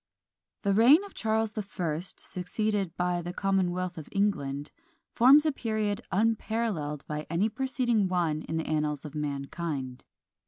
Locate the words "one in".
8.07-8.57